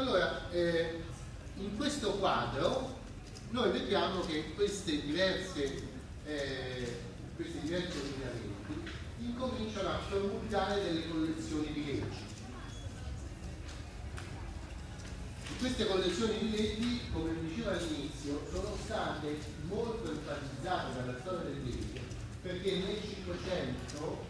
[0.00, 1.02] Allora, eh,
[1.56, 3.00] in questo quadro
[3.50, 5.88] noi vediamo che queste diverse,
[6.24, 7.00] eh,
[7.36, 12.24] questi diversi ordinamenti incominciano a promulgare delle collezioni di leggi.
[15.58, 22.00] Queste collezioni di leggi, come dicevo all'inizio, sono state molto enfatizzate dalla storia del diritto
[22.40, 24.24] perché nel 500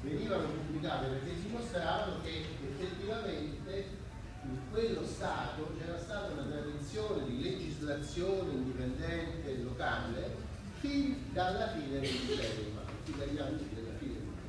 [0.00, 4.01] venivano pubblicate perché dimostravano che effettivamente
[4.44, 10.36] in quello Stato c'era stata una tradizione di legislazione indipendente e locale
[10.80, 14.40] fin dalla fine dell'impero romano, fin dagli anni della fine dell'impero.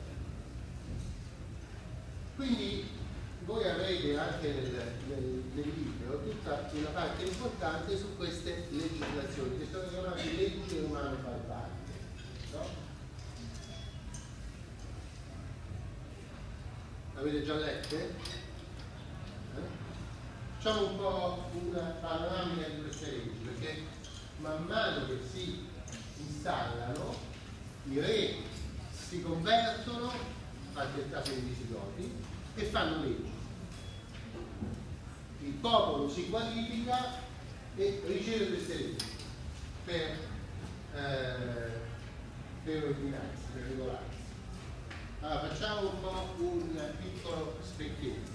[2.36, 2.90] Quindi
[3.46, 9.68] voi avrete anche nel, nel, nel, libro tutta una parte importante su queste legislazioni che
[9.70, 11.92] sono chiamate leggi romane barbariche.
[12.52, 12.66] No?
[17.16, 18.43] L'avete già lette?
[20.64, 23.84] Facciamo un po' una panoramica di queste leggi, perché
[24.38, 25.68] man mano che si
[26.20, 27.14] installano
[27.92, 28.36] i re
[28.90, 30.10] si convertono,
[30.72, 32.16] fate il caso dei Visigoti,
[32.56, 33.30] e fanno leggi.
[35.42, 37.20] Il popolo si qualifica
[37.76, 39.06] e riceve queste leggi
[39.84, 40.18] per,
[40.96, 41.72] eh,
[42.64, 44.22] per ordinarsi, per regolarsi.
[45.20, 48.33] Allora facciamo un po' un piccolo specchietto.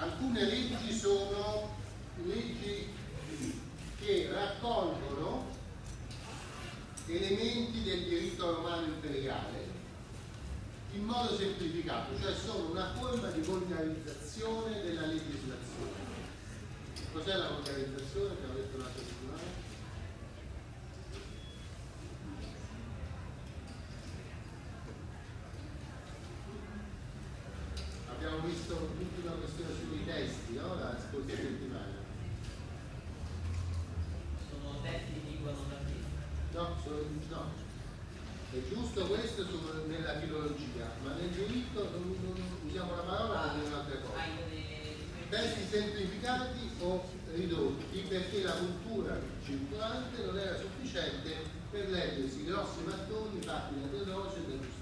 [0.00, 1.76] Alcune leggi sono
[2.24, 2.88] leggi
[3.98, 5.46] che raccolgono
[7.06, 9.68] elementi del diritto romano imperiale
[10.92, 16.08] in modo semplificato, cioè sono una forma di volgarizzazione della legislazione.
[17.12, 18.34] Cos'è la volgarizzazione?
[18.50, 19.19] Ho detto l'altra settimana?
[28.20, 30.74] Abbiamo visto l'ultima questione sui testi, no?
[30.74, 32.04] La scorsa settimana.
[34.50, 36.06] Sono testi di lingua non nativa?
[36.52, 37.00] No, sono,
[37.30, 37.68] no.
[38.52, 42.36] È giusto questo su, nella filologia, ma nel diritto non, non
[42.66, 44.22] usiamo la parola per dire un'altra cosa.
[45.30, 51.36] Testi semplificati o ridotti perché la cultura circolante non era sufficiente
[51.70, 54.79] per leggersi grossi mattoni fatti da Teodosio e da Giustino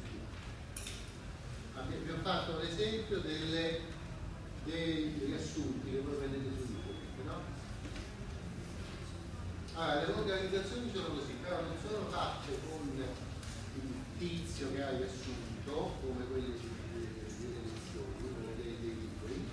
[1.80, 3.80] abbiamo fatto l'esempio dei
[4.64, 7.40] riassunti che voi vedete sul YouTube, no?
[9.74, 15.96] Allora, le organizzazioni sono così, però non sono fatte con il tizio che ha riassunto,
[16.00, 19.48] come quelle delle lezioni, come dei, dei libri,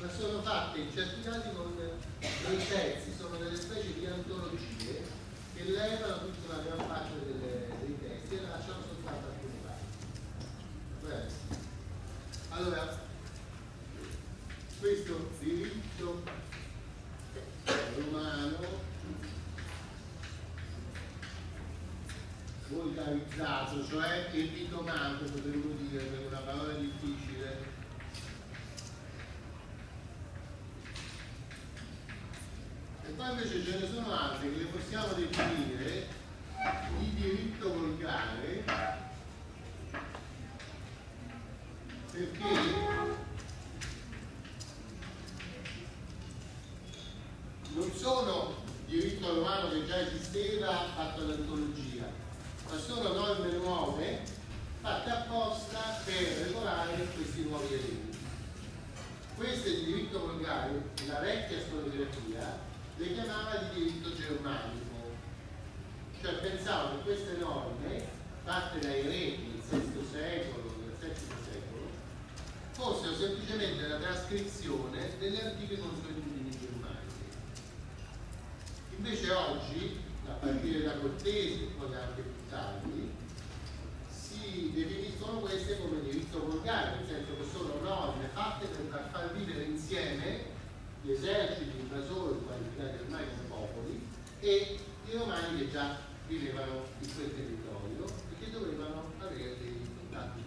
[0.00, 5.24] ma sono fatte in certi casi con dei pezzi, sono delle specie di antologie
[5.54, 9.84] che levano tutta la gran parte delle, dei testi e lasciano soltanto alcune parti.
[12.56, 12.98] Allora,
[14.80, 16.22] questo diritto
[17.96, 18.56] romano
[22.68, 27.64] volgarizzato, cioè epitomato, potremmo dire per una parola difficile,
[33.04, 36.06] e poi invece ce ne sono altri che le possiamo definire
[36.98, 38.95] di diritto volgare
[42.16, 42.44] perché
[47.74, 48.54] non sono
[48.86, 52.08] diritto romano che già esisteva fatto l'antologia,
[52.70, 54.20] ma sono norme nuove
[54.80, 58.18] fatte apposta per regolare questi nuovi elementi.
[59.36, 62.64] Questo è il diritto volgare, la vecchia storiografia
[62.96, 65.12] le chiamava di diritto germanico,
[66.22, 68.08] cioè pensavo che queste norme
[68.42, 69.36] fatte dai re
[69.68, 71.45] del VI secolo, del VII fossero
[73.16, 77.24] semplicemente la trascrizione delle antiche consuetudini germaniche.
[78.96, 83.10] Invece oggi, a partire da Cortesi e poi anche più tardi,
[84.10, 89.64] si definiscono queste come diritto volgare, nel senso che sono norme fatte per far vivere
[89.64, 90.54] insieme
[91.02, 94.08] gli eserciti invasori qualificati ormai come popoli
[94.40, 95.96] e i romani che già
[96.26, 100.46] vivevano in quel territorio e che dovevano avere dei contatti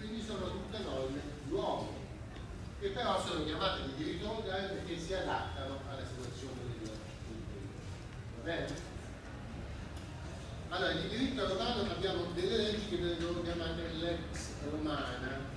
[0.00, 1.86] quindi sono tutte norme nuove,
[2.80, 6.90] che però sono chiamate di diritto mondiale perché si adattano alla situazione del
[8.36, 8.74] Va bene?
[10.70, 15.48] Allora, di diritto romano abbiamo delle leggi che vengono chiamate l'ex romana.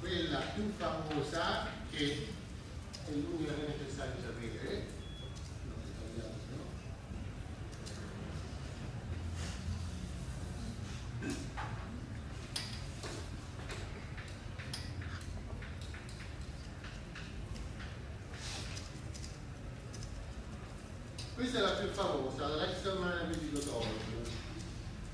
[0.00, 2.28] Quella più famosa, che
[3.06, 4.95] è l'unica che è necessario sapere,
[21.48, 23.94] questa è la più famosa, la Lex Romana Visigotorum,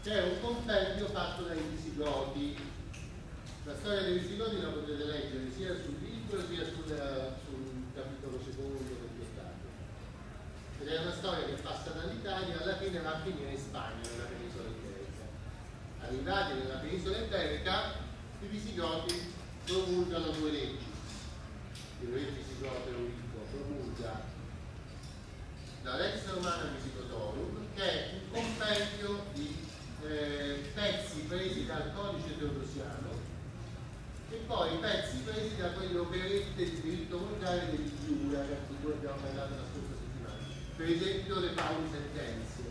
[0.03, 2.57] che è un compendio fatto dai Visigoti.
[3.65, 6.89] La storia dei Visigoti la potete leggere sia sul libro sia sul,
[7.45, 9.69] sul capitolo secondo del trattato.
[10.81, 14.01] Ed è una storia che passa dall'Italia e alla fine va a finire in Spagna,
[14.01, 15.25] nella penisola iberica.
[16.01, 17.93] Arrivati nella penisola iberica,
[18.41, 19.35] i Visigoti
[19.67, 20.87] promulgano due leggi.
[22.01, 24.41] Il re Visigoto Eurico promulga
[25.85, 29.65] la Lex Romana Visigotorum, che è un compendio di
[30.05, 33.11] eh, pezzi presi dal codice teodosiano
[34.29, 39.21] e poi pezzi presi da quelle operette di diritto volgare degli Giura, di cui abbiamo
[39.23, 40.43] parlato la scorsa settimana,
[40.75, 42.63] per esempio le Pauli Sentenze.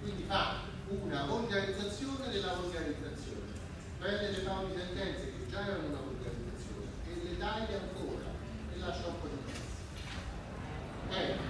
[0.00, 3.52] Quindi fa una volgarizzazione della volgarizzazione.
[3.98, 8.32] Prende le Pauli Sentenze, che già erano una volgarizzazione, e le taglia ancora
[8.72, 9.68] e lascia un po' di pezzi.
[11.10, 11.49] Eh,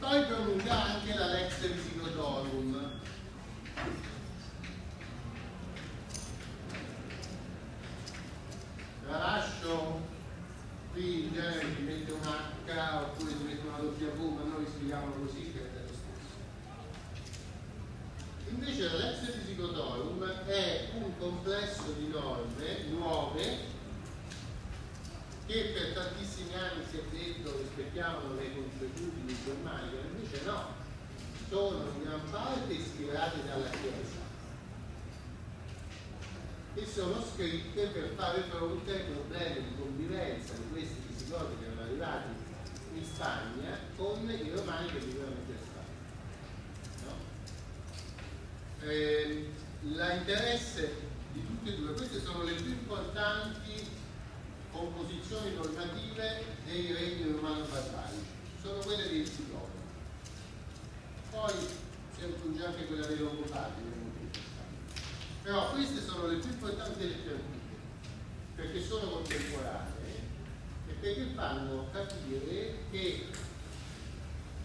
[0.00, 2.90] poi promulga anche la Lex Visigotorum.
[9.06, 10.00] La lascio
[10.92, 15.12] qui in genere ti mette un H oppure ti mette una V, ma noi scriviamo
[15.12, 16.38] così che è lo stesso.
[18.48, 23.69] Invece la Lex Visigotorum è un complesso di norme nuove
[25.50, 30.74] che per tantissimi anni si è detto rispecchiavano le consuetudini germaniche, invece no,
[31.48, 34.28] sono in gran parte ispirate dalla Chiesa
[36.74, 41.80] e sono scritte per fare fronte ai problemi di convivenza di questi visigoti che erano
[41.80, 42.28] arrivati
[42.94, 47.08] in Spagna con i romani che vivevano in Spagna.
[47.08, 48.88] No?
[48.88, 49.50] Eh,
[49.80, 53.98] l'interesse di tutte e due, queste sono le più importanti
[54.72, 58.24] composizioni normative dei regni romano-barbarici,
[58.62, 59.78] sono quelle dei Ciclopi.
[61.30, 61.52] Poi
[62.16, 63.82] si aggiunge anche quella dei Longobardi,
[65.42, 67.76] però queste sono le più importanti delle più antiche,
[68.56, 70.20] perché sono contemporanee
[70.88, 73.26] e perché fanno capire che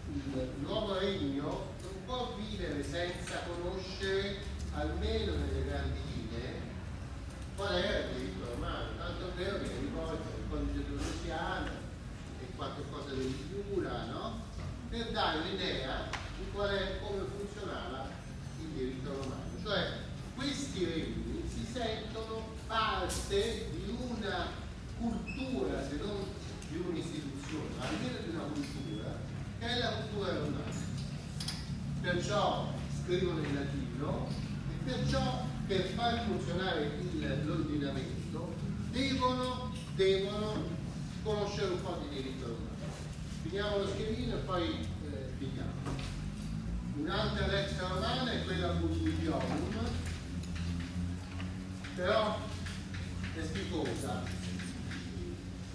[0.07, 4.37] il nuovo regno non può vivere senza conoscere,
[4.73, 6.61] almeno nelle grandi linee,
[7.55, 9.74] qual era il diritto romano, tanto vero che
[10.55, 11.71] codice teodosiano
[12.39, 14.43] e qualche cosa del Giura, no?
[14.89, 16.07] per dare un'idea
[16.37, 18.07] di qual è, come funzionava
[18.61, 19.43] il diritto romano.
[19.61, 20.03] Cioè
[20.35, 24.47] questi regni si sentono parte di una
[24.97, 26.23] cultura, se non
[26.69, 29.17] di un'istituzione, ma almeno di una cultura,
[29.59, 30.83] che è la cultura romana.
[32.01, 32.71] Perciò
[33.03, 34.27] scrivono in latino
[34.69, 36.91] e perciò per far funzionare
[37.43, 38.53] l'ordinamento
[38.95, 40.67] devono, devono,
[41.23, 42.93] conoscere un po' di diritto romano.
[43.43, 46.03] Finiamo lo schemino e poi eh, finiamo.
[46.97, 49.89] Un'altra lex romana è quella Burgundionum,
[51.95, 52.39] però
[53.35, 54.23] è schifosa,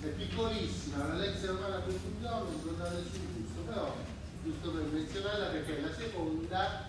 [0.02, 3.96] è piccolissima, la lex romana Burgundionum non dà nessun gusto, però
[4.44, 6.88] giusto per menzionarla perché è la seconda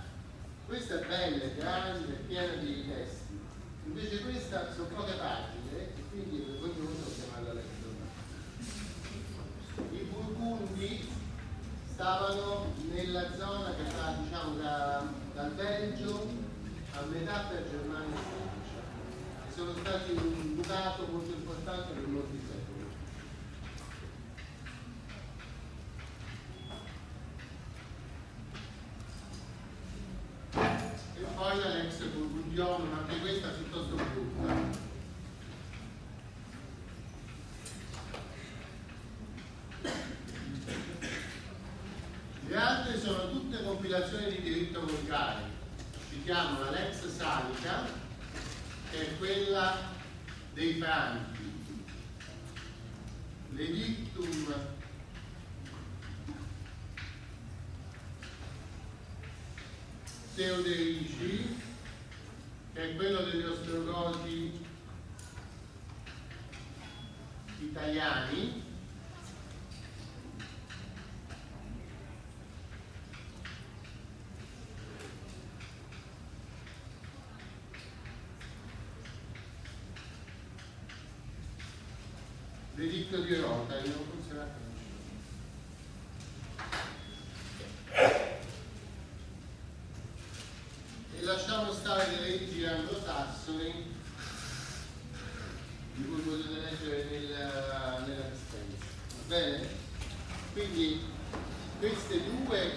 [0.65, 3.39] questa è bella, grande, piena di testi.
[3.85, 5.61] Invece questa sono poche pagine
[6.11, 6.45] quindi
[12.01, 15.03] stavano nella zona che va diciamo da,
[15.35, 16.27] dal Belgio
[16.93, 22.39] a metà per Germania e Francia e sono stati un ducato molto importante per molti
[22.39, 22.69] secoli.
[31.35, 34.89] poi la Lex Burgundion, anche questa piuttosto brutta.
[42.51, 45.43] Le altre sono tutte compilazioni di diritto volgare.
[46.21, 47.83] Citiamo la Lex Salica,
[48.91, 49.89] che è quella
[50.53, 51.83] dei Franchi,
[53.49, 54.53] l'Edictum
[60.35, 61.59] Teoderici,
[62.73, 64.63] che è quello degli ostrogoti
[67.61, 68.60] italiani,
[82.81, 84.59] l'editto di Rota, io non funzionato
[91.15, 93.85] e lasciamo stare le leggi anglosassoni
[95.93, 97.27] di cui potete leggere nel,
[98.07, 98.85] nella distenza.
[99.27, 99.67] Va bene?
[100.53, 101.01] Quindi
[101.77, 102.71] queste due,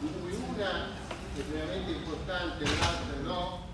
[0.00, 0.86] di cui una
[1.36, 3.68] è veramente importante e l'altra no,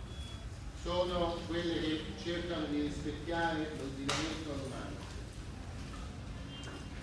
[0.83, 4.50] sono quelle che cercano di rispecchiare l'ordinamento.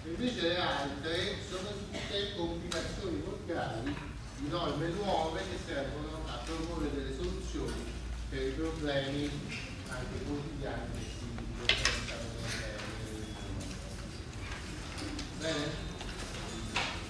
[0.10, 3.96] Invece le altre sono tutte complicazioni volgari
[4.38, 7.84] di norme nuove che servono a proporre delle soluzioni
[8.30, 9.30] per i problemi
[9.90, 11.26] anche quotidiani che si
[11.66, 13.26] presentano nel
[15.40, 15.87] Bene?